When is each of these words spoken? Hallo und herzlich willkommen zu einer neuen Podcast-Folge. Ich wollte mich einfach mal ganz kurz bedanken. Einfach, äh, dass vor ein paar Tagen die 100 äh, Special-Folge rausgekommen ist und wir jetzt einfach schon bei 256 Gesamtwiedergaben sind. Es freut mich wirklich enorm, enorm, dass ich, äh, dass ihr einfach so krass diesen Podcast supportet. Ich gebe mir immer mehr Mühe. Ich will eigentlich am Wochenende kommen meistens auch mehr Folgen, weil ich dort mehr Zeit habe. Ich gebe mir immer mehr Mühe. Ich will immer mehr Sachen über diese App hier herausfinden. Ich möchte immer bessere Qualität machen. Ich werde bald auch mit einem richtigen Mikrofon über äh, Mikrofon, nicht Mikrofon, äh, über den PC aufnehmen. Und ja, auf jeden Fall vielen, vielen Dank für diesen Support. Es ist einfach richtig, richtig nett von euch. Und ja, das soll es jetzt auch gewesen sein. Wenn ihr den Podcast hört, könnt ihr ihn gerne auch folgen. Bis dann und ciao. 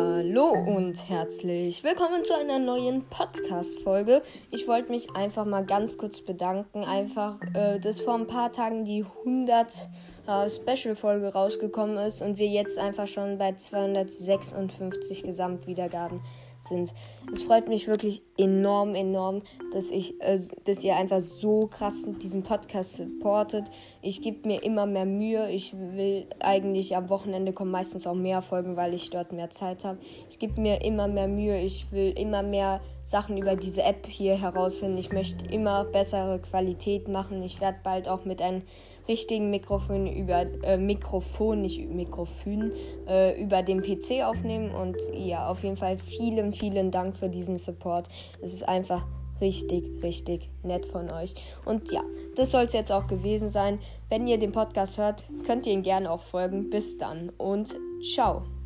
Hallo 0.00 0.50
und 0.52 1.08
herzlich 1.08 1.82
willkommen 1.82 2.24
zu 2.24 2.32
einer 2.38 2.60
neuen 2.60 3.02
Podcast-Folge. 3.06 4.22
Ich 4.52 4.68
wollte 4.68 4.92
mich 4.92 5.16
einfach 5.16 5.44
mal 5.44 5.66
ganz 5.66 5.98
kurz 5.98 6.20
bedanken. 6.20 6.84
Einfach, 6.84 7.36
äh, 7.54 7.80
dass 7.80 8.00
vor 8.00 8.14
ein 8.14 8.28
paar 8.28 8.52
Tagen 8.52 8.84
die 8.84 9.04
100 9.04 9.88
äh, 10.28 10.48
Special-Folge 10.48 11.32
rausgekommen 11.32 11.96
ist 11.96 12.22
und 12.22 12.38
wir 12.38 12.46
jetzt 12.46 12.78
einfach 12.78 13.06
schon 13.06 13.38
bei 13.38 13.54
256 13.54 15.22
Gesamtwiedergaben 15.24 16.20
sind. 16.60 16.92
Es 17.32 17.44
freut 17.44 17.68
mich 17.68 17.86
wirklich 17.86 18.22
enorm, 18.36 18.94
enorm, 18.94 19.42
dass 19.72 19.90
ich, 19.90 20.20
äh, 20.20 20.38
dass 20.64 20.84
ihr 20.84 20.96
einfach 20.96 21.20
so 21.20 21.66
krass 21.68 22.06
diesen 22.20 22.42
Podcast 22.42 22.96
supportet. 22.96 23.64
Ich 24.02 24.22
gebe 24.22 24.46
mir 24.46 24.62
immer 24.62 24.86
mehr 24.86 25.06
Mühe. 25.06 25.50
Ich 25.50 25.74
will 25.74 26.26
eigentlich 26.40 26.96
am 26.96 27.08
Wochenende 27.08 27.52
kommen 27.52 27.70
meistens 27.70 28.06
auch 28.06 28.14
mehr 28.14 28.42
Folgen, 28.42 28.76
weil 28.76 28.94
ich 28.94 29.10
dort 29.10 29.32
mehr 29.32 29.50
Zeit 29.50 29.84
habe. 29.84 29.98
Ich 30.28 30.38
gebe 30.38 30.60
mir 30.60 30.84
immer 30.84 31.08
mehr 31.08 31.28
Mühe. 31.28 31.60
Ich 31.60 31.90
will 31.92 32.12
immer 32.18 32.42
mehr 32.42 32.80
Sachen 33.08 33.38
über 33.38 33.56
diese 33.56 33.82
App 33.84 34.06
hier 34.06 34.38
herausfinden. 34.38 34.98
Ich 34.98 35.12
möchte 35.12 35.46
immer 35.46 35.84
bessere 35.84 36.38
Qualität 36.40 37.08
machen. 37.08 37.42
Ich 37.42 37.58
werde 37.58 37.78
bald 37.82 38.06
auch 38.06 38.26
mit 38.26 38.42
einem 38.42 38.62
richtigen 39.08 39.48
Mikrofon 39.48 40.06
über 40.06 40.44
äh, 40.62 40.76
Mikrofon, 40.76 41.62
nicht 41.62 41.88
Mikrofon, 41.88 42.70
äh, 43.08 43.40
über 43.40 43.62
den 43.62 43.82
PC 43.82 44.24
aufnehmen. 44.24 44.72
Und 44.72 44.96
ja, 45.14 45.48
auf 45.48 45.64
jeden 45.64 45.78
Fall 45.78 45.96
vielen, 45.96 46.52
vielen 46.52 46.90
Dank 46.90 47.16
für 47.16 47.30
diesen 47.30 47.56
Support. 47.56 48.08
Es 48.42 48.52
ist 48.52 48.68
einfach 48.68 49.06
richtig, 49.40 50.02
richtig 50.02 50.50
nett 50.62 50.84
von 50.84 51.10
euch. 51.10 51.34
Und 51.64 51.90
ja, 51.90 52.02
das 52.36 52.50
soll 52.50 52.64
es 52.64 52.74
jetzt 52.74 52.92
auch 52.92 53.06
gewesen 53.06 53.48
sein. 53.48 53.78
Wenn 54.10 54.26
ihr 54.26 54.38
den 54.38 54.52
Podcast 54.52 54.98
hört, 54.98 55.24
könnt 55.46 55.66
ihr 55.66 55.72
ihn 55.72 55.82
gerne 55.82 56.10
auch 56.10 56.22
folgen. 56.22 56.68
Bis 56.68 56.98
dann 56.98 57.30
und 57.38 57.74
ciao. 58.02 58.57